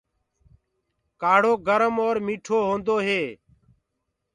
ڪآڙهو 1.21 1.53
گرم 1.67 1.95
اور 2.05 2.15
ميِٺو 2.25 2.57
هوندو 2.67 2.95
هي۔ 3.05 3.21